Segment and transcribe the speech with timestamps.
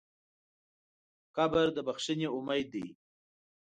[1.37, 2.87] قبر د بښنې امید دی.